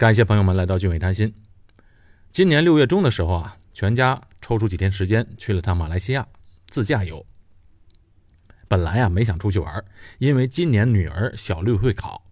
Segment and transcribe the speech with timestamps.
[0.00, 1.30] 感谢朋友们来到俊伟谈心。
[2.32, 6.26] 今年六月中的时候啊，全家抽出几天时间去了趟马来西亚
[6.68, 7.22] 自驾游。
[8.66, 9.84] 本来啊没想出去玩，
[10.16, 12.24] 因为今年女儿小六会考。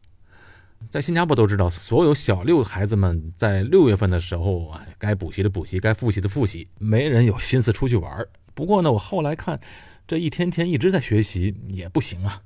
[0.88, 8.27] 在新加坡都知道，所有小六孩子们在六月份的时候啊，该补习的补习，该复习的复习，没人有心思出去玩。
[8.55, 9.61] 不过呢，我后来看，
[10.07, 12.41] 这一天天一直在学习也不行啊。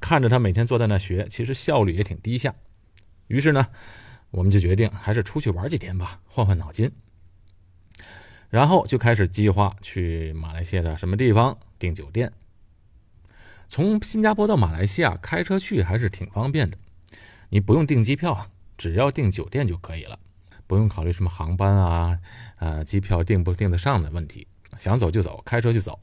[0.00, 2.52] 看着他每天坐在那学，其实效率也挺低下。
[3.28, 3.68] 于是呢，
[4.30, 6.90] 我们就决定还是出去玩几天吧，换换脑筋。
[8.50, 12.32] 然后就开始计划去马来西亚的什么地方订酒店。
[13.68, 16.78] 从新加坡到马来西亚开车去还是挺方便的，
[17.50, 20.18] 你不用订机票，只要订酒店就可以了，
[20.66, 22.18] 不用考虑什么航班啊、
[22.58, 24.46] 呃机票订不订得上的问题，
[24.78, 26.00] 想走就走，开车就走。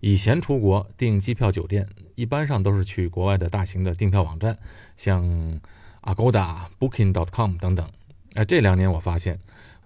[0.00, 4.58] 以前出国订机票、酒店，一般上都是去国外的大型的订票网站，
[4.96, 5.60] 像
[6.02, 7.88] Agoda、Booking.com 等等。
[8.34, 9.38] 哎，这两年我发现，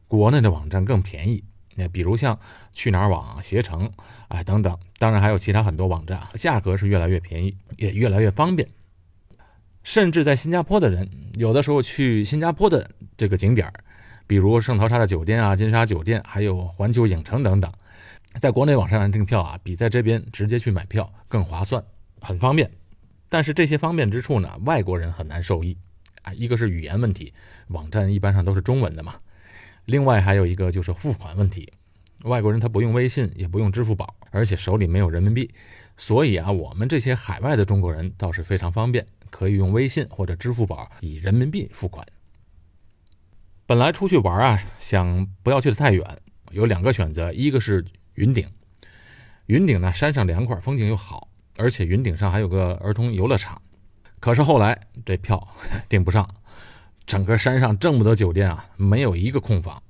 [0.07, 1.43] 国内的网站更便宜。
[1.77, 2.39] 那比如像
[2.73, 3.91] 去哪儿网、携程，
[4.29, 8.69] 哎等等，当然还有其他很多网站，价格是越来越便宜，也越来越方便。
[9.83, 13.71] 甚至在新加坡的人，有的时候去新加坡的这个景点
[14.27, 17.73] 比如圣淘沙的酒店啊、金沙酒店，还有环球影城等等。
[18.41, 21.85] 在国内网上订票啊，比在这边直接去买票更划算，
[22.21, 22.71] 很方便。
[23.29, 25.77] 但是这些方便之处呢，外国人很难受益。
[26.25, 27.33] 啊一个是语言问题，
[27.69, 29.15] 网站一般上都是中文的嘛。
[29.85, 31.73] 另外还有一个就是付款问题，
[32.25, 35.49] 外国人他不用微信，也不用支付宝，而且手里没有人民币，
[35.97, 42.07] 所以啊，我们这些海外的中国人倒是非常方便，可以用微信或者支付宝以人民币付款。
[43.67, 46.05] 本来出去玩啊，想不要去的太远，
[46.51, 47.85] 有两个选择，一个是。
[48.17, 48.49] 云顶，
[49.47, 53.61] 云顶呢，山上凉快，风景又好，而且云顶上还有个儿童游乐场。
[54.25, 55.47] 可是后来这票
[55.87, 56.27] 订不上，
[57.05, 59.83] 整个山上这么多酒店啊，没有一个空房。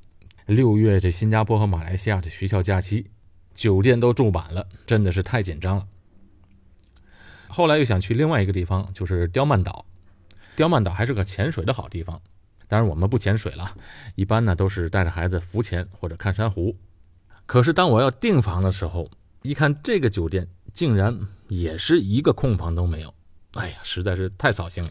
[0.47, 3.07] 六月这新加坡和马来西亚的学校假期，
[3.55, 5.87] 酒店都住满了，真的是太紧张了。
[7.47, 9.87] 后来又想去另外一个地方，就是刁曼岛。
[10.57, 12.21] 刁曼岛还是个潜水的好地方，
[12.67, 13.71] 当然我们不潜水了，
[14.17, 16.77] 一般呢都是带着孩子浮潜或者看珊瑚。
[17.47, 19.09] 可是当我要订房的时候，
[19.43, 23.15] 一看这个酒店竟然也是一个空房都没有，
[23.55, 24.91] 哎呀，实在是太扫兴了。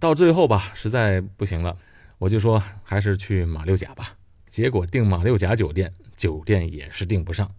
[0.00, 1.76] 到最后吧，实在不行了，
[2.18, 4.16] 我就说还是去马六甲吧。
[4.48, 7.50] 结果订马六甲酒店，酒店也是订不上。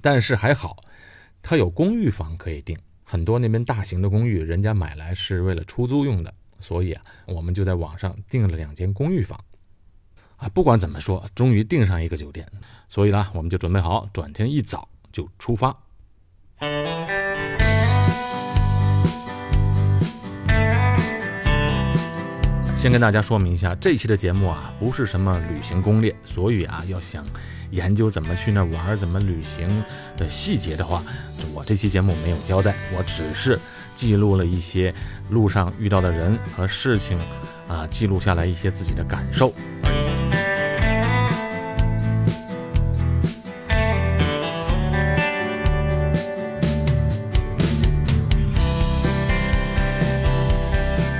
[0.00, 0.82] 但是还好，
[1.42, 9.38] 它有公寓房可以订，很多那边大型的公寓，人家买来是为了出租用的，所以啊，我们就在网上订了两间公寓房。
[10.36, 12.48] 啊，不管怎么说，终于订上一个酒店，
[12.88, 15.76] 所以呢，我们就准备好，转天一早就出发。
[22.78, 27.26] 先跟大家说明一下，这期的节目啊，不是什么旅行攻略，所以啊，要想
[27.72, 29.66] 研究怎么去那玩、怎么旅行
[30.16, 31.02] 的细节的话，
[31.52, 33.58] 我这期节目没有交代，我只是
[33.96, 34.94] 记录了一些
[35.28, 37.18] 路上遇到的人和事情，
[37.66, 39.52] 啊，记录下来一些自己的感受。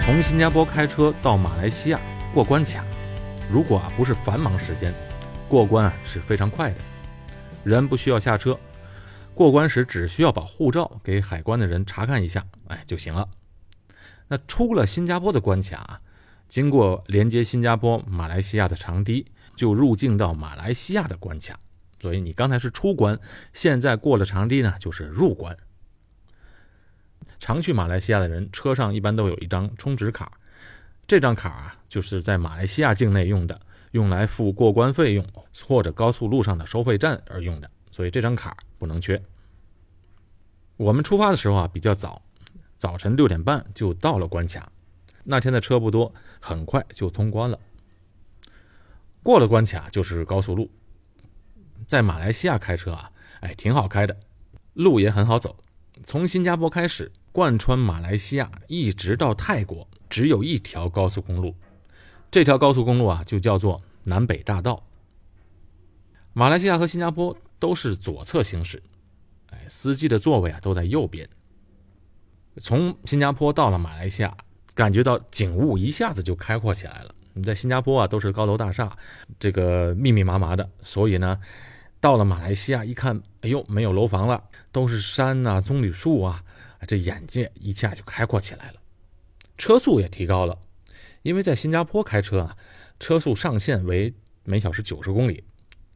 [0.09, 2.01] 从新加坡开车到马来西亚
[2.33, 2.83] 过关卡，
[3.53, 4.91] 如果啊不是繁忙时间，
[5.51, 6.77] 过关啊是非常快的，
[7.63, 8.59] 人不需要下车，
[9.35, 13.29] 过关时只需要把护照给海关的人查看一下，哎就行了。
[14.29, 16.01] 那出了新加坡的关卡啊，
[16.49, 19.27] 经过连接新加坡、马来西亚的长堤，
[19.57, 21.61] 就入境到马来西亚的关卡。
[22.01, 23.21] 所以你刚才是出关，
[23.53, 25.55] 现在过了长堤呢，就是入关。
[27.41, 30.33] 常去马来西亚的人，车上一般都有一张充值卡，
[31.07, 33.61] 这张卡啊，就是在马来西亚境内用的，
[33.93, 35.25] 用来付过关费用
[35.67, 39.23] 或者高速路上的收费站而用的，所以这张卡不能缺。
[40.77, 42.23] 我们出发的时候啊比较早，
[42.77, 44.71] 早晨六点半就到了关卡，
[45.25, 47.59] 那天的车不多，很快就通关了。
[49.23, 50.71] 过了关卡就是高速路，
[51.87, 53.11] 在马来西亚开车啊，
[53.41, 54.17] 哎，挺好开的，
[54.75, 55.57] 路也很好走，
[56.05, 57.13] 从新加坡开始。
[57.33, 61.55] 贯穿马来西亚一直到泰国，只有一条高速公路。
[62.31, 64.85] 这条高速公路啊，就叫做南北大道。
[66.33, 68.83] 马来西亚和新加坡都是左侧行驶，
[69.51, 71.29] 哎，司机的座位啊都在右边。
[72.59, 74.37] 从新加坡到了马来西亚，
[74.75, 77.15] 感觉到景物一下子就开阔起来了。
[77.35, 78.97] 你在新加坡啊，都是高楼大厦，
[79.39, 81.39] 这个密密麻麻的，所以呢，
[82.01, 84.43] 到了马来西亚一看，哎呦，没有楼房了，
[84.73, 86.43] 都是山呐，棕榈树啊。
[86.87, 88.81] 这眼界一下就开阔起来了，
[89.57, 90.59] 车速也提高了，
[91.23, 92.57] 因为在新加坡开车啊，
[93.01, 94.15] 车速上限为
[94.45, 95.45] 每小时九十公里，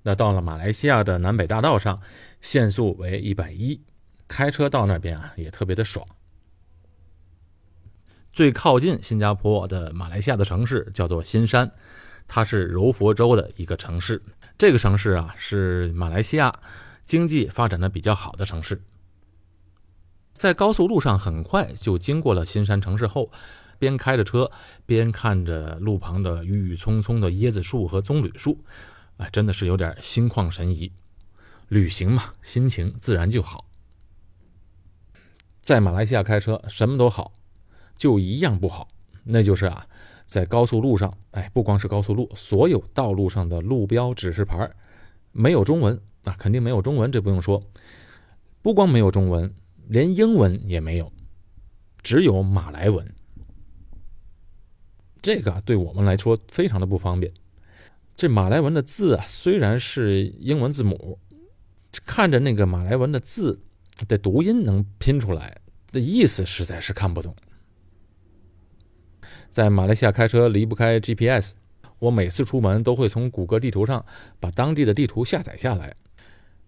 [0.02, 1.99] 那到了马来西亚的南北大道上，
[2.40, 3.81] 限速为一百一，
[4.26, 6.06] 开车到那边啊也特别的爽。
[8.32, 11.70] 最靠近新加坡的马来西亚的城市叫做新山，
[12.26, 14.23] 它是柔佛州的一个城市。
[14.58, 16.52] 这个城市啊是马来西亚
[17.05, 18.81] 经济发展的比较好的城市。
[20.42, 23.30] 在高速路上很快就经过了新山城市后，
[23.78, 24.50] 边开着车
[24.84, 28.58] 边看着路旁的郁郁葱葱的椰子树和棕榈树，
[29.18, 30.90] 哎，真的是有点心旷神怡。
[31.68, 33.66] 旅行嘛，心情自然就好。
[35.60, 37.30] 在马来西亚开车什么都好。
[37.94, 38.88] 就一样不好，
[39.22, 39.86] 那就是啊，
[40.26, 44.68] 在高速路上，哎，不光是高速路，所有道路上的路标指示牌
[45.30, 47.62] 没有中文啊，肯定没有中文，这不用说。
[48.60, 49.54] 不光没有中文，
[49.92, 51.12] 连英文也没有，
[52.02, 53.06] 只有马来文。
[55.20, 57.30] 这个对我们来说非常的不方便。
[58.16, 61.18] 这马来文的字啊，虽然是英文字母，
[62.06, 63.60] 看着那个马来文的字
[64.08, 65.60] 的读音能拼出来
[65.92, 67.36] 的意思，实在是看不懂。
[69.50, 71.52] 在马来西亚开车离不开 GPS，
[71.98, 74.02] 我每次出门都会从谷歌地图上
[74.40, 75.94] 把当地的地图下载下来。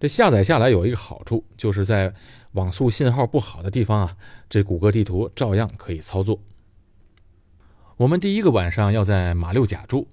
[0.00, 2.12] 这下载下来有一个好处，就是在
[2.52, 4.16] 网速信号不好的地方啊，
[4.50, 6.40] 这谷歌地图照样可以操作。
[7.96, 10.08] 我们第一个晚上要在马六甲住，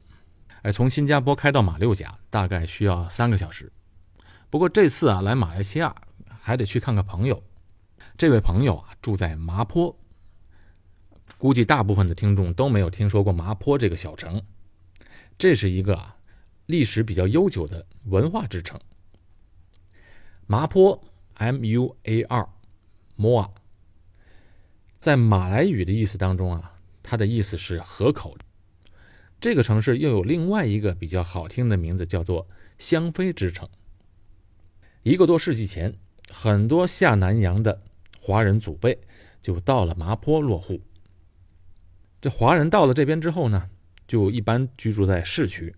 [0.62, 3.72] 哎，从新加坡开到马六甲大概需要三个小时。
[4.50, 5.94] 不过这次啊来马来西亚
[6.40, 7.44] 还得去看看朋友，
[8.18, 9.98] 这位朋友啊住在麻坡。
[11.38, 14.42] 估计大部分的听众都没有听说过麻坡这个小城，
[15.38, 16.16] 这是一个啊
[16.68, 18.80] 历史比较悠久的文化之城。
[20.52, 21.02] 麻坡
[21.36, 23.52] M U A R，Moa，
[24.98, 28.38] 在马来语的意思当中啊，它的意思是河口。
[29.40, 32.46] 这个城市又有另外一个比较好听的名字，叫做
[32.78, 33.66] 香妃之城。
[35.04, 35.98] 一个多世纪前，
[36.30, 37.82] 很多下南洋的
[38.20, 39.00] 华人祖辈
[39.42, 40.82] 就到了麻坡落户。
[42.20, 43.70] 这华人到了这边之后呢，
[44.06, 45.74] 就一般居住在市区；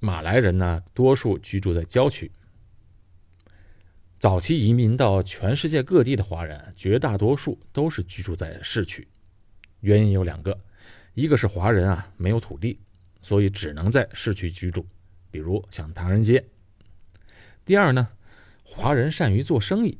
[0.00, 2.32] 马来人呢，多数居住在郊区。
[4.22, 9.08] 早期移民到全世界各地的华人，绝大多数都是居住在市区。
[9.80, 10.56] 原因有两个：
[11.14, 12.78] 一个是华人啊没有土地，
[13.20, 14.86] 所以只能在市区居住，
[15.32, 16.40] 比如像唐人街；
[17.64, 18.10] 第二呢，
[18.62, 19.98] 华人善于做生意，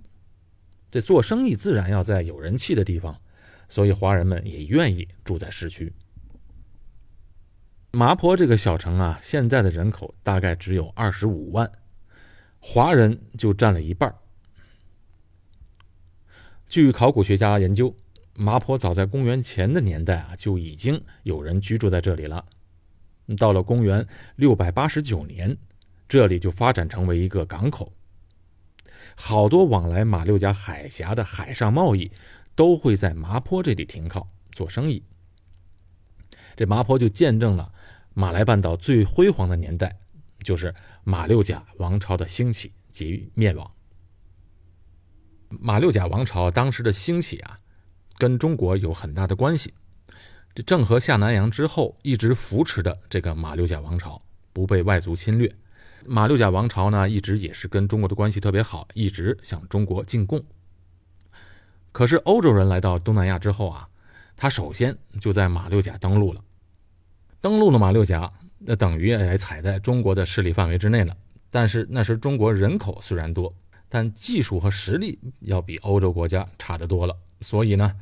[0.88, 3.20] 这做生意自然要在有人气的地方。
[3.69, 5.92] 所以华人们也愿意住在市区。
[7.90, 11.69] 麻坡这个小城啊，现在的人口大概只有二十五万，
[12.64, 14.14] 华人就占了一半。
[16.68, 17.94] 据考古学家研究，
[18.34, 22.46] 麻坡早在公元前的年代啊，就已经有人居住在这里了。
[23.36, 24.06] 到了公元
[24.36, 25.54] 六百八十九年，
[26.08, 27.92] 这里就发展成为一个港口，
[29.16, 32.10] 好多往来马六甲海峡的海上贸易。
[32.54, 35.02] 都会在麻坡这里停靠做生意，
[36.54, 37.72] 这麻坡就见证了
[38.12, 39.96] 马来半岛最辉煌的年代，
[40.42, 40.74] 就是
[41.04, 43.70] 马六甲王朝的兴起及灭亡。
[45.48, 47.58] 马六甲王朝当时的兴起啊，
[48.16, 49.74] 跟中国有很大的关系。
[50.54, 54.20] 这郑和下南洋之后，一直扶持的这个马六甲王朝
[54.52, 55.55] 不被外族侵略。
[56.05, 60.43] 马六甲王朝呢，一直也是跟中国的关系特别好，一直向中国进贡。
[61.93, 63.88] 可是欧洲人来到东南亚之后啊，
[64.36, 66.43] 他首先就在马六甲登陆了。
[67.40, 68.32] 登陆了马六甲，
[68.64, 71.16] 那等于也踩在中国的势力范围之内了。
[71.50, 73.54] 但是那时中国人口虽然多，
[73.88, 77.16] 但技术和实力要比欧洲国家差得多了。
[77.40, 77.94] 所以呢，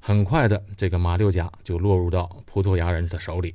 [0.00, 3.54] 很快的这个马六甲就落入到葡萄牙人的手里。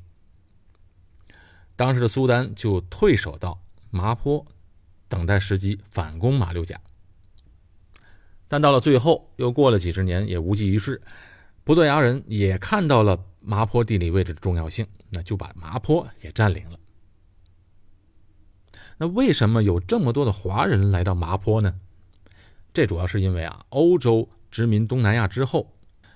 [1.75, 3.62] 当时的苏丹就退守到
[3.92, 4.44] 麻坡，
[5.08, 6.80] 等待时机反攻马六甲。
[8.48, 11.01] 但到了最后，又过了几十年，也无济于事。
[11.63, 16.80] 葡萄牙人也看到了麻坡地理位置的重要性，那就把麻坡也占领了。
[18.98, 21.80] 那为什么有这么多的华人来到麻坡呢？
[22.74, 25.74] 这主要是因为啊，欧洲殖民东南亚之后，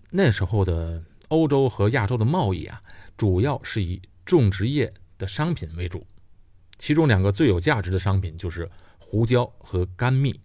[0.09, 2.83] 那时候的欧洲和亚洲的贸易啊，
[3.17, 6.05] 主要是以种植业的商品为主，
[6.77, 8.69] 其中两个最有价值的商品就是
[8.99, 10.39] 胡椒和甘蜜。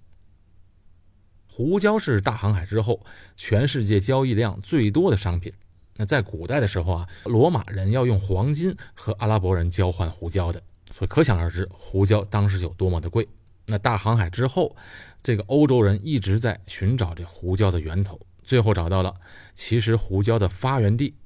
[1.46, 5.52] 胡椒是大航海之后全世界交易量最多的商品。
[5.96, 10.62] 那在古代的时候啊，罗马人要用黄金和阿拉伯人交换胡椒的，
[10.92, 13.26] 所以可想而知胡椒当时有多么的贵。
[13.64, 14.76] 那大航海之后，
[15.22, 19.14] 这个欧洲人一直在寻找这胡椒的源头，最后找到了。
[19.54, 21.16] 其实胡椒的发源地、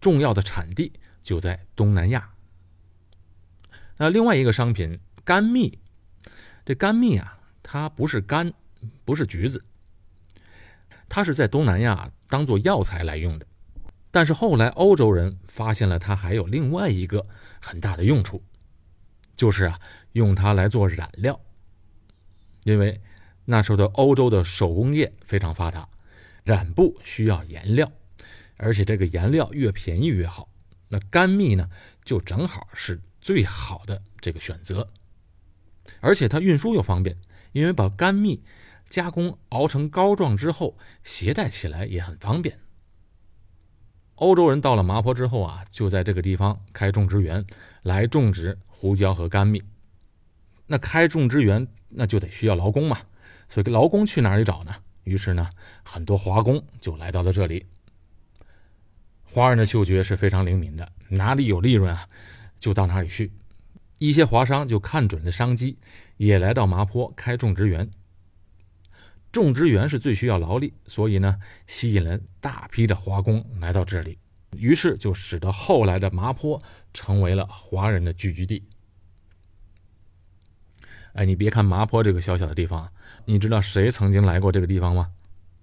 [0.00, 2.30] 重要的产地就在东南亚。
[3.98, 5.78] 那另外一个商品甘蜜，
[6.64, 8.52] 这甘蜜啊，它不是柑，
[9.04, 9.62] 不是橘子，
[11.08, 13.46] 它是在东南亚当做药材来用的。
[14.10, 17.26] 但是后来欧洲人发现了它还有另外一个
[17.60, 18.42] 很大的用处，
[19.36, 19.80] 就是啊，
[20.12, 21.40] 用它来做染料。
[22.64, 23.00] 因为
[23.44, 25.88] 那时候的欧洲的手工业非常发达，
[26.44, 27.90] 染布需要颜料，
[28.56, 30.48] 而且这个颜料越便宜越好。
[30.88, 31.68] 那甘蜜呢，
[32.04, 33.00] 就正好是。
[33.22, 34.88] 最好的这个选择，
[36.00, 37.18] 而且它运输又方便，
[37.52, 38.42] 因为把甘蜜
[38.88, 42.58] 加工熬成膏状之后，携带起来也很方便。
[44.20, 47.42] 欧洲人到了麻坡之后啊，就在这个地方开种植园
[47.82, 49.62] 来种植胡椒和甘蜜。
[50.66, 52.98] 那开种植园那就得需要劳工嘛，
[53.48, 54.74] 所以劳工去哪里找呢？
[55.04, 55.48] 于是呢，
[55.82, 57.64] 很多华工就来到了这里。
[59.24, 62.06] 华人的嗅觉是非常灵敏的，哪里有利润啊？
[62.58, 63.32] 就到哪里去，
[63.96, 65.78] 一些华商就看准了商机，
[66.18, 67.90] 也来到麻坡开种植园。
[69.32, 74.18] 种植园是最需要劳力，所以呢，吸引了大批的华工来到这里，
[74.56, 76.60] 于是就使得后来的麻坡
[76.92, 78.66] 成为了华人的聚居地。
[81.12, 82.92] 哎，你别看麻坡这个小小的地方，
[83.24, 85.12] 你知道谁曾经来过这个地方吗？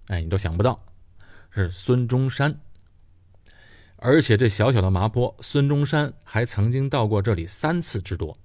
[0.07, 0.86] 哎，你都想不到，
[1.50, 2.59] 是孙中山。
[3.97, 8.38] 而且这小小的麻坡，孙中山还曾经到过这里三次之多。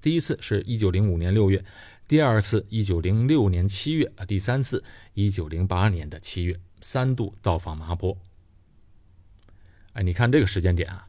[0.00, 1.64] 第一次是一九零五年六月，
[2.08, 8.16] 第二次一九零六年七月，啊，第三次一九零八年的七月，三度到访麻坡。
[9.92, 11.06] 哎，你看这个时间点啊，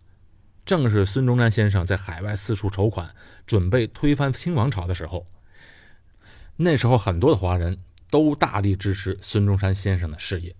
[0.65, 3.09] 正是孙中山先生在海外四处筹款，
[3.47, 5.25] 准备推翻清王朝的时候。
[6.57, 7.79] 那时候很多的华人
[8.09, 10.53] 都大力支持孙中山先生的事业。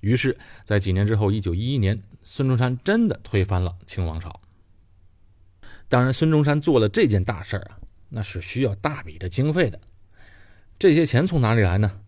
[0.00, 4.40] 于是，在几年之后，一九一一年，孙中山真的推翻了清王朝。
[5.88, 7.78] 当然，孙中山做了这件大事啊，
[8.14, 9.80] 那是需要大笔的经费的。
[10.78, 12.00] 这些钱从哪里来呢？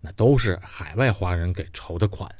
[0.00, 2.34] 那都是海外华人给筹的款。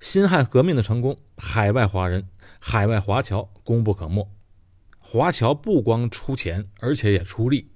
[0.00, 4.28] 辛亥革命的成功，海外华人、海外华侨功不可没。
[4.98, 7.70] 华侨不光出钱，而且也出力。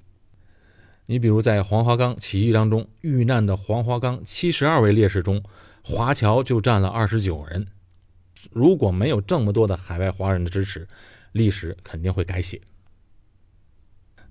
[1.06, 5.42] 你比如在黄花岗起义当中遇难的黄花岗七十二位烈士中，
[5.82, 7.66] 华侨就占了二十九人。
[8.50, 10.87] 如果没有这么多的海外华人的支持，
[11.32, 12.61] 历史肯定会改写。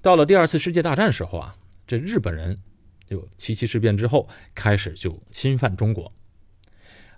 [0.01, 2.57] 到了第二次世界大战时候啊，这日本人
[3.05, 6.11] 就七七事变之后开始就侵犯中国。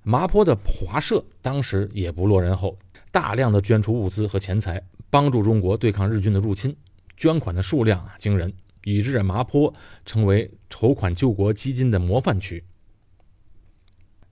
[0.03, 2.77] 麻坡的华社当时也不落人后，
[3.11, 6.75] 大量的捐出物资和钱财，帮助中国对抗日军的入侵，
[7.17, 8.53] 捐款的数量啊惊人。
[8.85, 9.71] 以致麻坡
[10.05, 12.63] 成为筹款救国基金的模范区。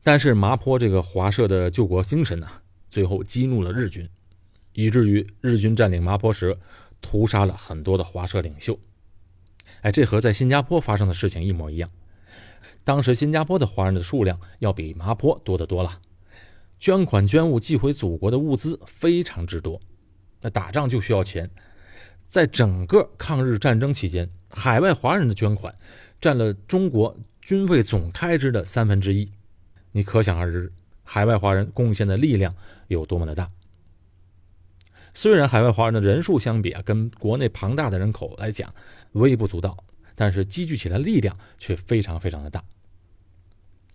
[0.01, 2.47] 但是麻坡这个华社的救国精神呢，
[2.89, 4.09] 最后激怒了日军，
[4.71, 6.57] 以至于日军占领麻坡时，
[7.07, 8.77] 屠杀了很多的华社领袖。
[9.79, 11.89] 哎，这和在新加坡发生的事情一模一样。
[12.83, 16.01] 当时新加坡的华人的数量要比麻坡多得多了，
[16.77, 19.79] 捐款捐物寄回祖国的物资非常之多。
[20.41, 21.49] 那打仗就需要钱。
[22.25, 25.73] 在整个抗日战争期间，海外华人的捐款
[26.19, 29.31] 占了中国军费总开支的三分之一，
[29.93, 30.73] 你可想而知，
[31.03, 32.53] 海外华人贡献的力量
[32.89, 33.49] 有多么的大。
[35.17, 38.71] 虽然海外华人的人数相比啊，跟国内庞大的人口来讲
[39.13, 39.75] 微不足道，
[40.13, 42.63] 但是积聚起来力量却非常非常的大。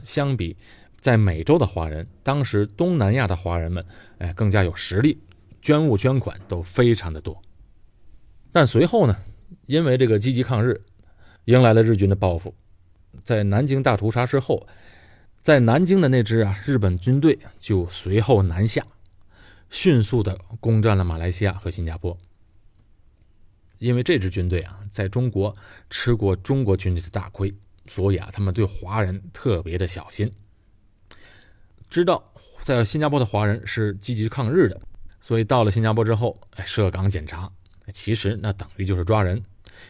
[0.02, 0.56] 相比
[0.98, 3.86] 在美洲的华人，当时东南亚的华人们，
[4.18, 5.16] 哎，更加有实力，
[5.62, 7.40] 捐物捐款都非常的多。
[8.50, 9.16] 但随后呢，
[9.66, 10.80] 因为这个积极抗日，
[11.44, 12.52] 迎来了日军的报复。
[13.22, 14.66] 在南京大屠杀之后，
[15.40, 18.84] 在南京的那支啊日本军队就随后南下，
[19.72, 22.16] 迅速的攻占了马来西亚和新加坡。
[23.78, 25.56] 因为这支军队啊在中国
[25.88, 27.52] 吃过中国军队的大亏，
[27.88, 30.30] 所以啊他们对华人特别的小心。
[31.88, 32.22] 知道
[32.62, 34.78] 在新加坡的华人是积极抗日的，
[35.20, 37.50] 所以到了新加坡之后，哎设岗检查。
[37.92, 39.42] 其实那等于就是抓人，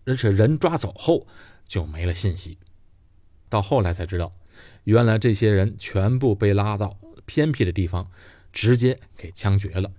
[0.04, 1.26] 而且人抓走后
[1.66, 2.56] 就没了信息。
[3.48, 4.32] 到后来才知道，
[4.84, 6.96] 原来这些人全部被拉到
[7.26, 8.10] 偏僻的地方，
[8.52, 9.90] 直接给枪决了。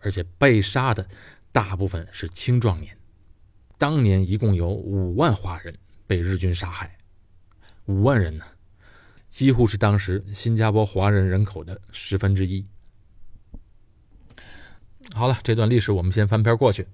[0.00, 1.06] 而且被杀的
[1.52, 2.96] 大部分是青壮年。
[3.78, 5.76] 当年一共有五万华人
[6.06, 6.96] 被日军杀害，
[7.86, 8.44] 五万人呢，
[9.28, 12.66] 几乎是当时新加坡华人人口的十分之一。
[15.14, 16.86] 好了，这段历史我们先翻篇过去。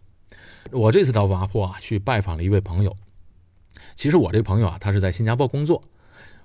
[0.71, 2.97] 我这次到瓦坡啊，去拜访了一位朋友。
[3.95, 5.83] 其实我这朋友啊，他是在新加坡工作。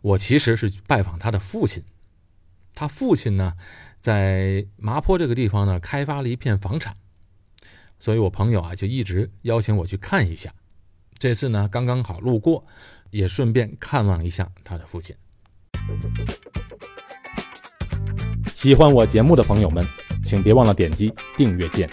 [0.01, 1.83] 我其实是拜访他的父亲。
[2.73, 3.53] 他父亲呢，
[3.99, 6.95] 在麻坡这个地方呢，开发了一片房产，
[7.99, 10.53] 所以我朋友啊就一直邀请我去看一下。
[11.17, 12.65] 这次呢，刚刚好路过，
[13.11, 15.15] 也顺便看望一下他的父亲。
[18.55, 19.85] 喜欢我节目的朋友们，
[20.23, 21.89] 请别忘了点击订阅键。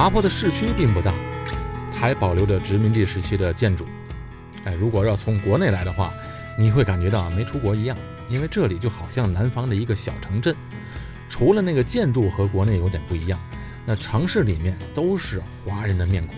[0.00, 1.12] 麻坡的市区并不大，
[1.92, 3.84] 还保留着殖民地时期的建筑。
[4.64, 6.10] 哎，如果要从国内来的话，
[6.58, 7.94] 你会感觉到没出国一样，
[8.30, 10.56] 因为这里就好像南方的一个小城镇。
[11.28, 13.38] 除了那个建筑和国内有点不一样，
[13.84, 16.34] 那城市里面都是华人的面孔，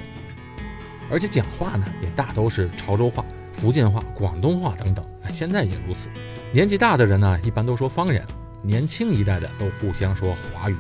[1.09, 5.07] 而且讲话呢也大都是潮州话、福建话、广东话等等。
[5.23, 6.11] 哎，现在也如此。
[6.51, 8.25] 年纪大的人呢，一般都说方言；
[8.61, 10.75] 年轻一代的都互相说华语。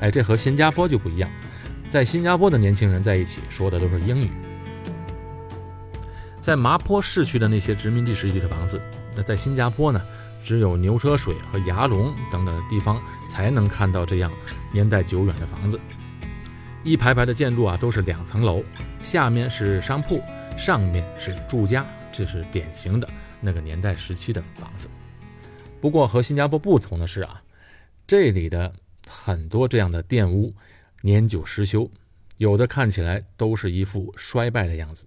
[0.00, 1.28] 哎，这和新加坡就不一样。
[1.94, 4.28] 在新加坡的年轻人在一起说的都是英语。
[6.40, 8.82] 在麻坡市区的那些殖民地时期的房子，
[9.14, 10.04] 那在新加坡呢，
[10.42, 14.32] 只有牛车水和牙龙等等的地方才能看到这样
[14.72, 15.78] 年代久远的房子。
[16.82, 18.64] 一排排的建筑啊，都是两层楼，
[19.00, 20.20] 下面是商铺，
[20.58, 23.08] 上面是住家，这是典型的
[23.40, 24.88] 那个年代时期的房子。
[25.80, 27.40] 不过和新加坡不同的是啊，
[28.04, 28.72] 这里的
[29.06, 30.52] 很多这样的店屋。
[31.04, 31.90] 年久失修，
[32.38, 35.04] 有的看起来都是一副衰败的样子。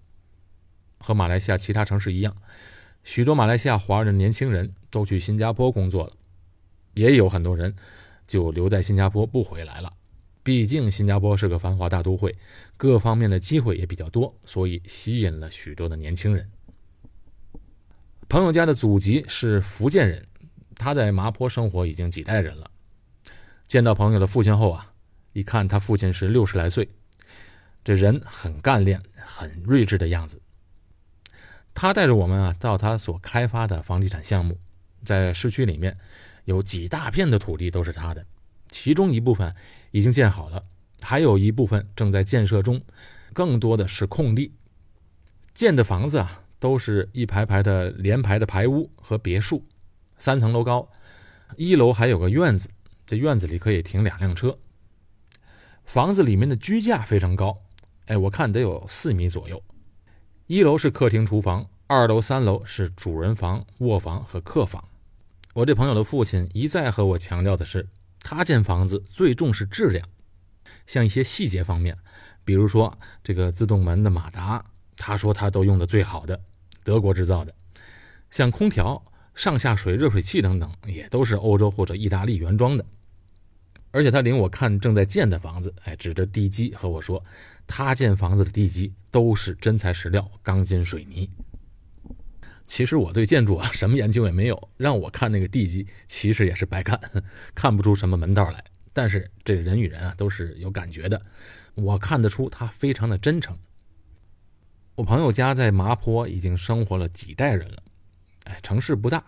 [1.00, 2.38] 和马来西亚其他城市一样，
[3.04, 6.14] 许多马来西亚华人年轻人都去新加坡工作了，
[6.94, 7.76] 也有很多人
[8.28, 9.92] 就留在新加坡不回来了。
[10.44, 12.38] 毕竟新加坡是个繁华大都会，
[12.78, 16.48] 各方面的机会也比较多，所以吸引了许多的年轻人。
[18.30, 20.28] 朋友家的祖籍是福建人，
[20.76, 22.70] 他在麻坡生活已经几代人了。
[23.66, 24.94] 见到朋友的父亲后啊。
[25.34, 26.90] 一看他父亲是六十来岁，
[27.84, 30.42] 这人很干练、很睿智的样子。
[31.74, 34.58] 他带着我们啊到他所开发的房地产项目，
[35.06, 35.96] 在市区里面
[36.46, 38.26] 有几大片的土地都是他的，
[38.70, 39.56] 其中一部分
[39.92, 40.64] 已经建好了，
[41.02, 42.82] 还有一部分正在建设中，
[43.32, 44.54] 更多的是空地。
[45.54, 49.64] 建的房子啊都是一排排的连排的排屋和别墅，
[50.18, 50.90] 三层楼高，
[51.56, 52.70] 一楼还有个院子，
[53.06, 54.58] 这院子里可以停两辆车。
[55.88, 57.64] 房子里面的居架非常高，
[58.08, 59.64] 哎，我看得有四米左右。
[60.46, 64.84] 一楼是客厅、厨房，二楼、三楼是主人房、卧房和客房。
[65.54, 67.88] 我这朋友的父亲一再和我强调的是，
[68.20, 70.06] 他建房子最重视质量，
[70.86, 71.96] 像一些细节方面，
[72.44, 74.66] 比如说这个自动门的马达，
[74.98, 76.38] 他说他都用的最好的，
[76.84, 77.56] 德国制造的。
[78.30, 79.02] 像空调、
[79.34, 82.86] 上下水热水器等等，也都是欧洲或者意大利原装的。
[83.92, 87.24] 而且他领我看正在建的房子，哎，指着地基和我说，
[87.66, 91.30] 他建房子的地基都是真材实料，钢筋水泥。
[92.68, 97.00] 其实我对建筑啊什么研究也没有，让我看那个地基，其实也是白看，
[97.56, 98.64] 看不出什么门道来。
[98.92, 101.22] 但是这人与人啊都是有感觉的，
[101.76, 103.58] 我看得出他非常的真诚。
[104.96, 107.84] 我朋友家在麻坡已经生活了几代人了，
[108.46, 109.24] 哎，城市不大，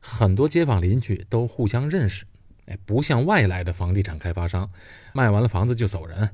[0.00, 2.26] 很多街坊邻居都互相认识。
[2.66, 4.70] 哎，不像外来的房地产开发商，
[5.12, 6.30] 卖完了房子就走人。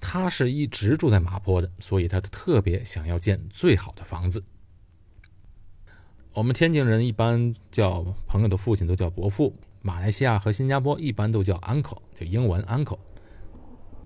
[0.00, 4.42] 他是一直住在马坡的，所以他特别想要建最好的房子。
[6.34, 12.98] 我们天津人一般叫朋友的父亲都叫伯父，马来西亚和新加坡一般都叫 uncle，就英文 uncle。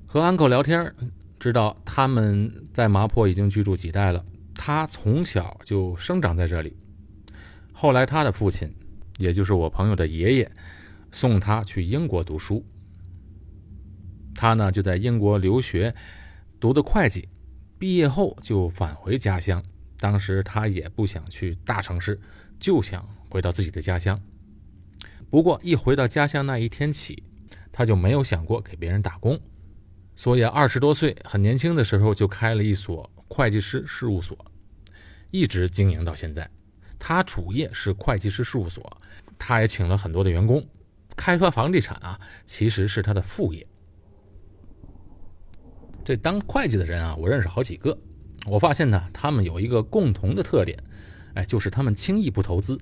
[0.07, 0.93] 和 uncle 聊天，
[1.39, 4.25] 知道他们在麻坡已经居住几代了。
[4.55, 6.77] 他从小就生长在这里，
[7.73, 8.75] 后来他的父亲，
[9.19, 10.53] 也就是我朋友的爷爷。
[11.17, 12.63] 送他去英国读书，
[14.35, 15.95] 他呢就在英国留学，
[16.61, 17.27] 读的会计，
[17.79, 19.65] 毕业后就返回家乡。
[19.99, 22.21] 当时他也不想去大城市，
[22.61, 24.21] 就想回到自己的家乡。
[25.31, 27.23] 不过一回到家乡那一天起，
[27.73, 29.41] 他就没有想过给别人打工，
[30.17, 34.37] 所以二十多岁很年轻的时候就开了一所会计师事务所，
[35.31, 36.47] 一直经营到现在。
[36.99, 39.01] 他主业是会计师事务所，
[39.39, 40.63] 他也请了很多的员工。
[41.17, 43.67] 开发房地产啊，其实是他的副业。
[46.05, 47.99] 这当会计的人啊，我认识好几个。
[48.47, 50.79] 我发现呢，他们有一个共同的特点，
[51.35, 52.79] 哎，就是他们轻易不投资，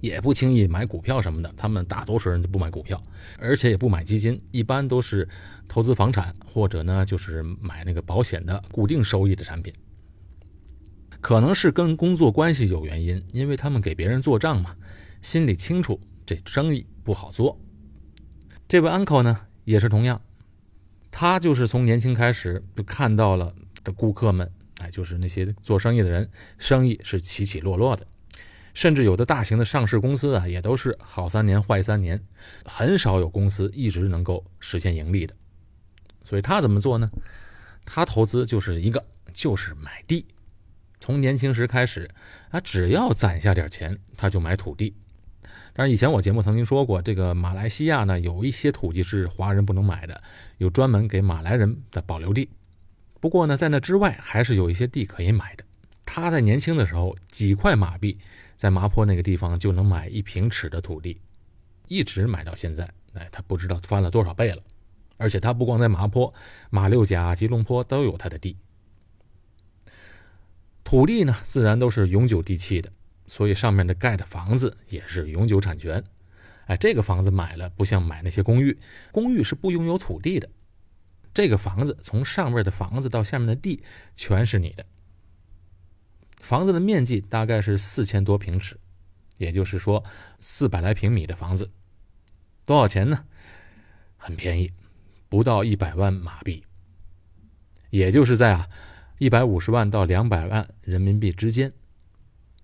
[0.00, 1.52] 也不轻易买股票什么的。
[1.58, 2.98] 他们大多数人都不买股票，
[3.38, 5.28] 而且也不买基金，一般都是
[5.68, 9.70] 投资房产或者呢，就是买那个保险的固定收益的产品。
[11.20, 14.74] 可能是跟工作关系有原因，因为他们给别人做账嘛，
[15.20, 16.86] 心里清楚这生意。
[17.06, 17.56] 不好做。
[18.66, 20.20] 这位 uncle 呢，也是同样，
[21.12, 28.04] 他就是从年轻开始就看到了的顾客们，哎，就是那些做生意的人，生意是起起落落的，
[28.74, 32.20] 甚至有的大型的上市公司啊，也都是好三年坏三年，
[32.64, 35.36] 很少有公司一直能够实现盈利的。
[36.24, 37.08] 所以他怎么做呢？
[37.84, 40.26] 他投资就是一个，就是买地。
[40.98, 42.10] 从年轻时开始，
[42.50, 44.96] 他只要攒下点钱，他就买土地。
[45.78, 50.22] 但是以前我节目曾经说过，这个马来西亚呢，有一些土地是华人不能买的，
[50.56, 52.48] 有专门给马来人的保留地。
[53.20, 55.62] 不过呢，在那之外，还是有一些地可以买的。
[56.06, 58.16] 他在年轻的时候，几块马币
[58.56, 61.20] 在麻坡那个地方就能买一平尺的土地，
[61.88, 62.90] 一直买到现在。
[63.12, 64.62] 哎，他不知道翻了多少倍了。
[65.18, 66.32] 而且他不光在麻坡、
[66.70, 68.56] 马六甲、吉隆坡都有他的地。
[70.84, 72.90] 土地呢，自然都是永久地契的。
[73.26, 76.02] 所以上面的盖的房子也是永久产权，
[76.66, 78.78] 哎，这个房子买了不像买那些公寓，
[79.12, 80.48] 公寓是不拥有土地的，
[81.34, 83.82] 这个房子从上面的房子到下面的地
[84.14, 84.86] 全是你的。
[86.40, 88.78] 房子的面积大概是四千多平尺，
[89.38, 90.04] 也就是说
[90.38, 91.70] 四百来平米的房子，
[92.64, 93.24] 多少钱呢？
[94.16, 94.72] 很便宜，
[95.28, 96.64] 不到一百万马币，
[97.90, 98.68] 也就是在啊
[99.18, 101.72] 一百五十万到两百万人民币之间。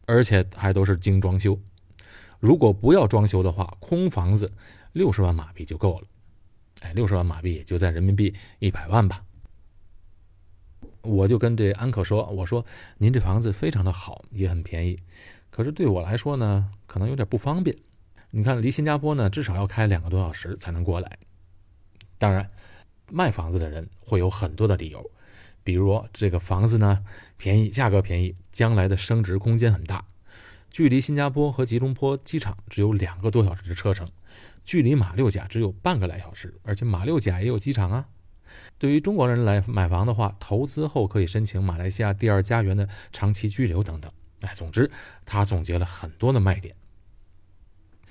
[0.07, 1.59] 而且还都是精装修，
[2.41, 4.53] 如果不要装修的话，空房子
[4.93, 6.07] 六十万马币就够了。
[6.81, 9.25] 哎，六十万马币也就在人民币一百万吧。
[11.03, 12.65] 我就跟这安可说：“我说
[12.99, 14.99] 您这房子非常的好，也很便宜，
[15.51, 17.77] 可是对我来说呢，可能有点不方便。
[18.31, 21.19] 你看，离新加坡呢，至少要开两个多小时才能过来。
[22.19, 22.51] 当然，
[23.11, 25.11] 卖房子的人会有很多的理由。”
[25.64, 27.05] 比如这个房子呢，
[27.37, 30.05] 便宜，价格便宜，将来的升值空间很大。
[30.70, 34.09] 距离新加坡和吉隆坡机场只有两个多小时的车程，
[34.64, 38.07] 距离马六甲只有半个来小时，而且马六甲也有机场啊。
[38.79, 44.11] 对于中国人来买房的话，投资后可以申请马来西亚第二家园的长期居留等等。
[44.40, 44.90] 哎，总之
[45.25, 46.75] 他总结了很多的卖点。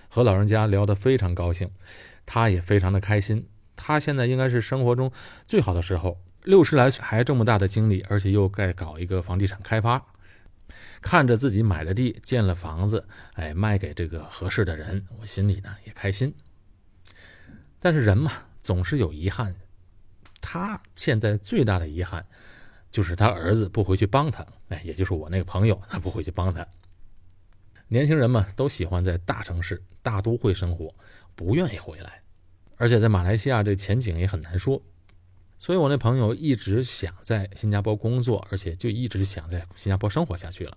[0.08, 1.72] 和老人家聊得非常高兴，
[2.26, 3.48] 他也非常的开心。
[3.76, 5.12] 他现在应该是生活中
[5.48, 6.20] 最好的时候。
[6.44, 10.04] 六十来岁还这么大的精力，而且又该搞一个房地产开发，
[11.02, 16.34] 看着自己买了地、建了房子，哎，卖给这个合适的人，我心里呢也开心。
[17.80, 19.56] 但是人嘛，总是有遗憾。
[20.40, 22.26] 他现在最大的遗憾，
[22.90, 26.68] 就是他儿子不回去帮他，哎，也就是我那个朋友，他不回去帮他。
[27.88, 30.96] 年轻人嘛，都喜欢在大城市、大都会生活，
[31.36, 32.22] 不愿意回来，
[32.78, 34.82] 而且在马来西亚这前景也很难说。
[35.62, 40.76] 所以，我那朋友一直想在新加坡工作，而且就一直想在新加坡生活下去了。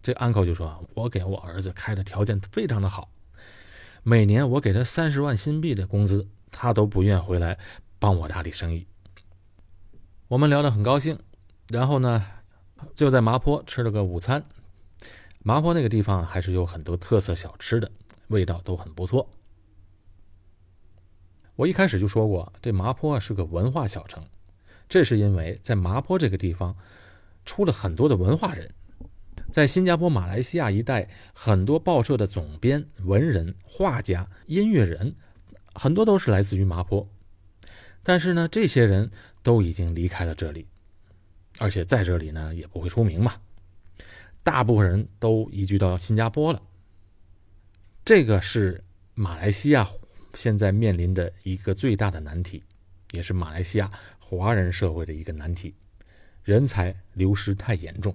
[0.00, 3.10] 这 uncle 就说：“我给我儿子开的条件非常的好，
[4.02, 7.58] 每年我给他三十万新币的工资，他都不愿回来
[7.98, 8.86] 帮我打理生意。”
[10.28, 11.18] 我们聊得很高兴，
[11.68, 12.24] 然后呢，
[12.94, 14.42] 就在麻坡吃了个午餐。
[15.40, 17.90] 麻坡那个地方还是有很多特色小吃的，
[18.28, 19.28] 味道都很不错。
[21.58, 24.24] 我一开始就说过，这麻坡啊是个文化小城，
[24.88, 26.76] 这是因为在麻坡这个地方
[27.44, 28.72] 出了很多的文化人，
[29.50, 35.16] 在新加坡、马来西亚一带，很多报社的总编、文人、画家、音乐人，
[35.74, 37.08] 很多都是来自于麻坡。
[38.04, 39.10] 但是呢，这些人
[39.42, 40.68] 都已经离开了这里，
[41.58, 43.34] 而且在这里呢也不会出名嘛，
[44.44, 46.62] 大部分人都移居到新加坡了。
[48.04, 49.88] 这个是马来西亚。
[50.34, 52.62] 现在面临的一个最大的难题，
[53.12, 55.74] 也是马来西亚华人社会的一个难题，
[56.44, 58.14] 人才流失太严重。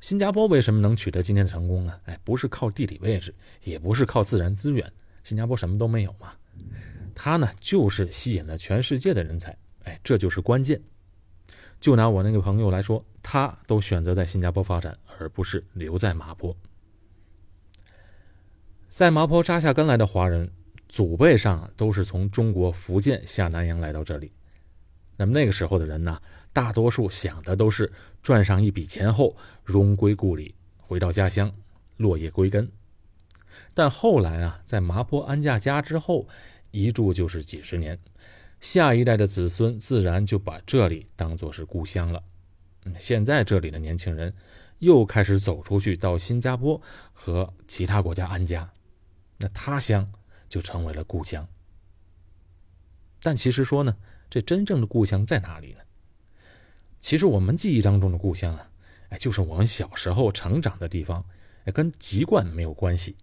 [0.00, 1.98] 新加坡为什么能取得今天的成功呢？
[2.04, 6.32] 哎，不是靠地理位置，也不是靠自然资源，新加坡什么都没有嘛。
[7.14, 10.80] 它呢，就是吸引了全世界的人才，哎，这就是关键。
[11.80, 16.54] 就拿我那个朋友来说，他都选择在新加坡发展，而不是留在马坡。
[18.94, 20.52] 在麻坡扎下根来的华人，
[20.88, 24.30] 祖辈上都是从中国福建下南洋来到这里。
[25.16, 31.52] 那么那个时候的人呢，大多数想的都是赚上一笔钱后荣归故里，回到家乡，
[31.96, 32.70] 落叶归根。
[33.74, 36.28] 但后来啊，在麻坡安家家之后，
[36.70, 37.98] 一住就是几十年，
[38.60, 42.22] 下一代的子孙自然就把这里当作是故乡了。
[43.00, 44.32] 现在这里的年轻人
[44.78, 46.80] 又开始走出去，到新加坡
[47.12, 48.70] 和其他国家安家。
[49.38, 50.12] 那他乡
[50.48, 51.48] 就成为了故乡，
[53.20, 53.96] 但其实说呢，
[54.30, 55.80] 这真正的故乡在哪里呢？
[57.00, 58.70] 其实我们记忆当中的故乡啊，
[59.10, 61.24] 哎，就是我们小时候成长的地方，
[61.64, 63.16] 哎，跟籍贯没有关系。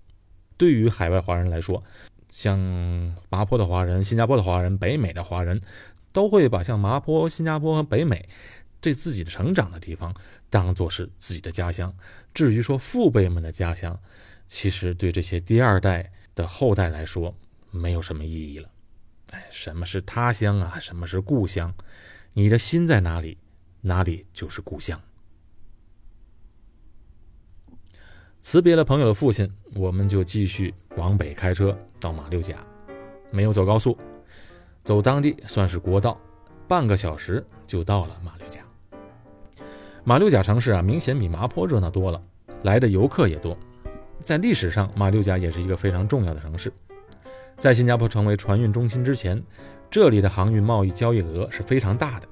[0.58, 1.84] 对于海外华人来说，
[2.30, 2.60] 像
[3.30, 5.60] 麻坡的华人、新加坡的华人、北美的华人，
[6.12, 8.30] 都会把像麻坡、新加坡和北美
[8.80, 10.14] 这自己的成长的地方
[10.50, 11.96] 当做是自己的家乡。
[12.34, 14.00] 至于说父辈们的家乡，
[14.52, 17.34] 其实对这些第二代的后代来说
[17.72, 18.70] 没有什么意义了。
[19.30, 20.78] 哎，什么是他乡啊？
[20.78, 21.74] 什么是故乡？
[22.34, 23.38] 你的心在哪里，
[23.80, 25.00] 哪里就是故乡。
[28.42, 32.58] 辞别了朋友的父亲，我们就继续往北开车到马六甲。
[33.32, 33.98] 没有走高速，
[34.84, 36.20] 走当地算是国道，
[36.68, 38.60] 半个小时就到了马六甲。
[40.04, 42.22] 马六甲城市啊，明显比麻坡热闹多了，
[42.64, 43.58] 来的游客也多。
[44.22, 46.72] 在历史上，马六甲也是一个非常重要的城市。
[47.58, 49.42] 在新加坡成为船运中心之前，
[49.90, 52.28] 这里的航运贸易交易额是非常大的。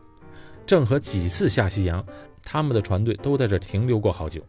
[0.66, 2.06] 郑和几次下西洋，
[2.44, 4.42] 他们的船队都在这停留过好久。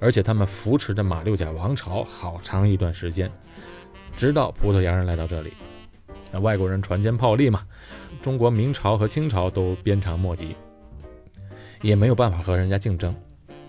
[0.00, 3.30] 而且他们扶持着马六甲王朝好长一段时间，
[4.16, 5.52] 直到葡萄牙人来到这里。
[6.32, 7.62] 那外国人船坚炮利嘛，
[8.20, 10.56] 中国明朝和清朝都鞭长莫及，
[11.80, 13.14] 也没有办法和人家竞争。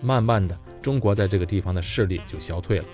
[0.00, 0.56] 慢慢的。
[0.86, 2.84] 中国在这个地方的势力就消退了。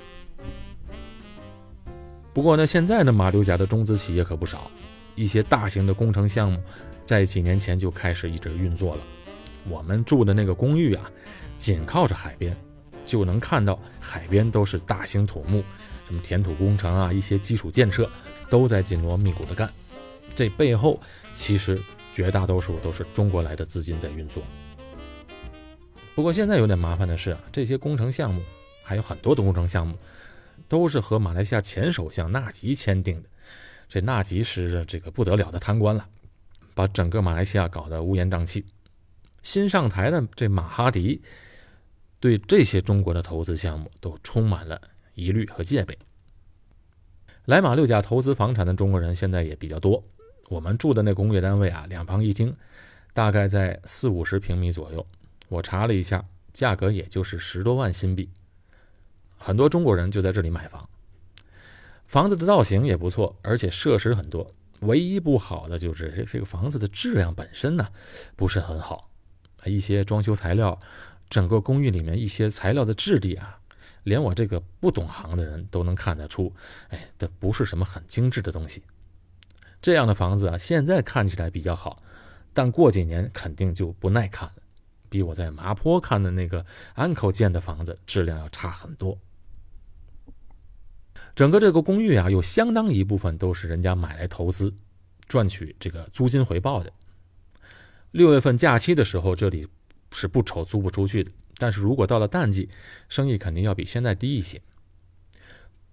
[2.33, 4.71] 不过呢，现在呢，马六甲的中资企业可不少，
[5.15, 6.59] 一些大型的工程项目
[7.03, 9.03] 在几年前就开始一直运作了。
[9.69, 11.05] 我们住的那个公寓啊，
[11.59, 12.57] 紧靠着海边，
[13.05, 15.63] 就能看到海边都是大兴土木，
[16.07, 18.09] 什么填土工程啊，一些基础建设
[18.49, 19.71] 都在紧锣密鼓的干。
[20.35, 20.99] 这背后
[21.35, 21.79] 其实
[22.15, 24.43] 绝大多数都是中国来的资金在运作。
[26.15, 28.43] 不过现在有点麻烦的是啊，这些工程项目
[28.83, 29.97] 还有很多的工程项目，
[30.69, 33.29] 都是和马来西亚前首相纳吉签订的。
[33.89, 36.07] 这纳吉是这个不得了的贪官了，
[36.75, 38.65] 把整个马来西亚搞得乌烟瘴气。
[39.43, 41.23] 新上台的这马哈迪，
[42.21, 44.81] 对这些中国的投资项目都充满了
[45.15, 45.99] 疑虑和戒备。
[47.47, 50.03] 来马六甲投资房产的中国人现在也比较多。
[50.49, 52.55] 我们住的那工业单位啊，两房一厅，
[53.15, 55.07] 大概在四五十平米左右。
[55.53, 58.31] 我查了一下，价格也就是十多万新币。
[59.37, 60.89] 很多中国人就在这里买房，
[62.07, 64.51] 房子的造型也不错，而且设施很多。
[64.81, 67.87] 唯一不好的就是这个房子的质量本身呢
[68.35, 69.11] 不是很好，
[69.67, 70.81] 一些装修材料，
[71.29, 73.61] 整个公寓里面一些材料的质地啊，
[74.05, 76.51] 连我这个不懂行的人都能看得出，
[76.89, 78.83] 哎，这不是什么很精致的东西。
[79.83, 82.03] 这样的房子啊，现在看起来比较好，
[82.55, 84.62] 但过几年肯定就不耐看了。
[85.13, 89.19] 比我在麻坡看的那个安口建的房子质量要差很多。
[91.37, 94.73] 整个这个公寓啊，有相当一部分都是人家买来投资，
[95.29, 96.91] 赚取这个租金回报的。
[98.13, 99.69] 六月份假期的时候，这里
[100.13, 101.31] 是不愁租不出去的。
[101.59, 102.71] 但是如果到了淡季，
[103.11, 104.63] 生意肯定要比现在低一些。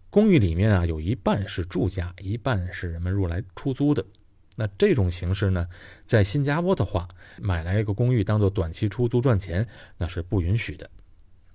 [0.09, 4.05] 公寓里面啊，有一半是住家，一半是人们入来出租的。
[4.59, 5.65] 那这种形式呢，
[6.03, 7.07] 在新加坡的话，
[7.39, 9.65] 买来一个公寓当做短期出租赚钱，
[9.97, 10.89] 那是不允许的，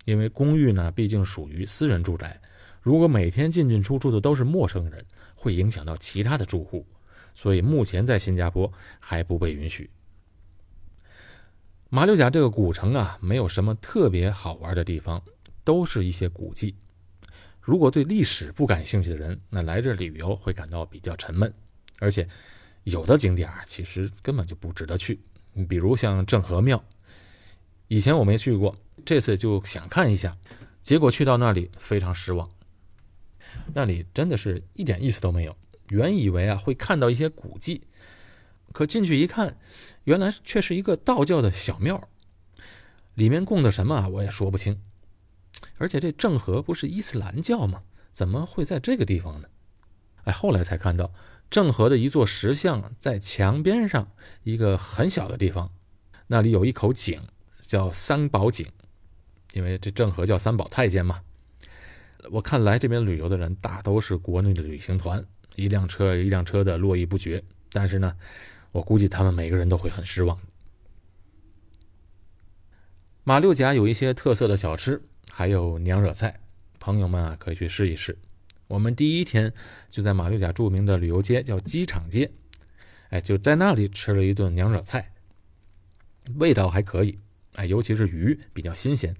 [0.06, 2.40] 因为公寓呢毕竟属于私人住宅，
[2.80, 6.86] 如果每天进进出出的都是陌生人，会影响到其他的住户，
[7.34, 9.90] 所以目前在新加坡还不被允许。
[11.90, 15.22] 马六甲这个古城啊，没有什么特别好玩的地方，
[15.62, 16.74] 都是一些古迹。
[17.60, 21.52] 如果对历史不感兴趣的人，那来这旅游会感到比较沉闷，
[21.98, 22.26] 而且。
[22.84, 25.20] 有的景点，其实根本就不值得去。
[25.68, 26.82] 比如像郑和庙，
[27.88, 30.36] 以前我没去过，这次就想看一下，
[30.82, 32.50] 结果去到那里非常失望。
[33.72, 35.56] 那里真的是一点意思都没有。
[35.90, 37.82] 原以为啊会看到一些古迹，
[38.72, 39.56] 可进去一看，
[40.04, 42.08] 原来却是一个道教的小庙，
[43.14, 44.80] 里面供的什么啊我也说不清。
[45.78, 47.82] 而且这郑和不是伊斯兰教吗？
[48.12, 49.48] 怎么会在这个地方呢？
[50.24, 51.12] 哎，后来才看到。
[51.50, 54.08] 郑和的一座石像在墙边上
[54.42, 55.72] 一个很小的地方，
[56.26, 57.20] 那里有一口井，
[57.60, 58.66] 叫三宝井，
[59.52, 61.22] 因为这郑和叫三宝太监嘛。
[62.30, 65.24] 我看来这边旅游的人大都是国内的旅行团，
[65.56, 67.44] 一辆车一辆车的络绎不绝。
[67.70, 68.16] 但是呢，
[68.72, 70.38] 我估计他们每个人都会很失望。
[73.22, 76.40] 马六甲有一些特色的小吃，还有娘惹菜，
[76.80, 78.18] 朋友们啊可以去试一试。
[78.66, 79.52] 我们第一天
[79.90, 82.32] 就在马六甲著名的旅游街叫机场街，
[83.10, 85.12] 哎，就在那里吃了一顿娘惹菜，
[86.36, 87.18] 味道还可以，
[87.54, 89.14] 哎，尤其是鱼比较新鲜。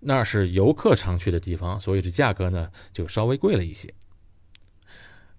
[0.00, 3.92] 那是游客常去的地方，所以这价格呢就稍微贵了一些。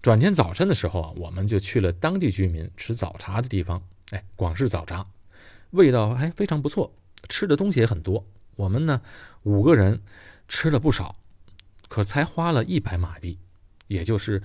[0.02, 5.06] 转天早晨的时候啊，我们就去了当地居民吃早茶的地方，哎，广式早茶，
[5.70, 6.94] 味道还非常不错，
[7.28, 8.26] 吃的东西也很多。
[8.56, 9.00] 我们呢
[9.42, 10.00] 五个人
[10.48, 11.16] 吃了不少。
[11.90, 13.36] 可才花了一百马币，
[13.88, 14.40] 也就是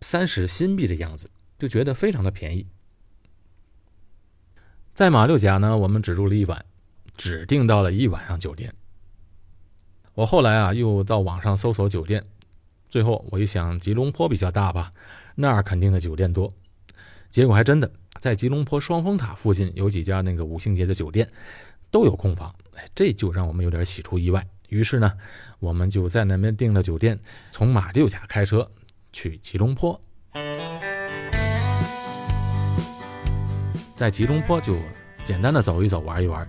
[0.00, 2.66] 三十新币的样子，就觉得非常的便宜。
[4.92, 6.66] 在马六甲呢，我们只住了一晚，
[7.16, 8.74] 只订到了一晚上酒店。
[10.14, 12.26] 我后来啊，又到网上搜索酒店，
[12.88, 14.90] 最后我一想，吉隆坡比较大吧，
[15.36, 16.52] 那儿肯定的酒店多。
[17.28, 21.30] 结果还真的，在吉隆坡双峰塔附近有几家那个五星级的酒店
[21.88, 24.44] 都有空房，哎，这就让我们有点喜出意外。
[24.70, 25.12] 于是呢，
[25.58, 27.18] 我们就在那边订了酒店，
[27.50, 28.68] 从马六甲开车
[29.12, 30.00] 去吉隆坡。
[33.96, 34.76] 在吉隆坡就
[35.24, 36.48] 简单的走一走、玩一玩，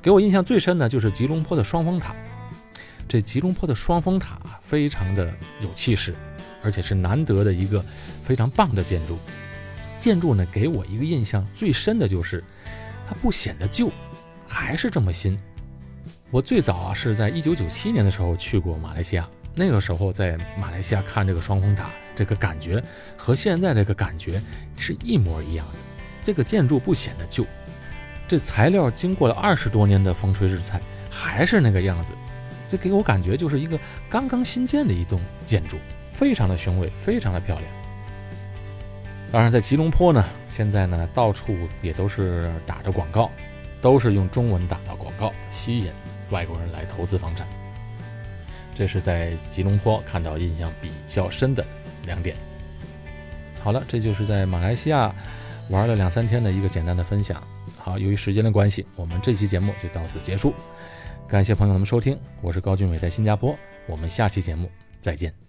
[0.00, 2.14] 给我印象最深的就是吉隆坡的双峰塔。
[3.08, 6.14] 这吉隆坡的双峰塔非常的有气势，
[6.62, 7.84] 而且是难得的一个
[8.22, 9.18] 非常棒的建筑。
[10.00, 12.42] 建筑呢，给我一个印象最深的就是
[13.06, 13.90] 它不显得旧，
[14.46, 15.38] 还是这么新。
[16.32, 22.82] 我最早啊是在一九九七年的时候去过马来西亚，那个时候在马来西亚看这个双峰塔，这个感觉
[23.16, 24.42] 和现在这个感觉
[24.76, 25.78] 是一模一样的。
[26.24, 27.46] 这个建筑不显得旧，
[28.26, 32.12] 这材料经过了二十多年的风吹日晒，还是那个样子，
[32.66, 33.78] 这给我感觉就是一个
[34.10, 35.76] 刚刚新建的一栋建筑，
[36.12, 37.70] 非常的雄伟，非常的漂亮。
[39.30, 43.30] 当然，在吉隆坡呢，现在呢到处也都是打着广告，
[43.80, 45.92] 都是用中文打的广告，吸引
[46.30, 47.46] 外国人来投资房产。
[48.74, 51.64] 这是在吉隆坡看到印象比较深的
[52.04, 52.36] 两点。
[53.62, 55.14] 好了，这就是在马来西亚。
[55.68, 57.42] 玩了两三天的一个简单的分享，
[57.76, 60.54] 好，由于时间的关系，我们这期节目就到此结束。
[61.26, 63.58] 感谢朋友们收听，我是高俊伟，在新加坡，
[63.88, 65.45] 我们下期节目再见。